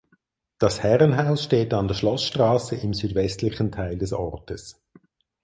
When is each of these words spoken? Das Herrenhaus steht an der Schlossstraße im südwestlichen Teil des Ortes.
Das 0.57 0.81
Herrenhaus 0.81 1.43
steht 1.43 1.75
an 1.75 1.87
der 1.87 1.93
Schlossstraße 1.93 2.75
im 2.75 2.95
südwestlichen 2.95 3.71
Teil 3.71 3.99
des 3.99 4.13
Ortes. 4.13 4.81